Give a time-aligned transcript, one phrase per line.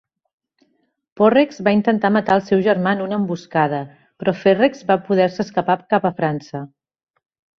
[1.19, 3.81] Porrex va intentar matar el seu germà en una emboscada,
[4.23, 6.63] però Ferrex va poder-se escapar cap a França.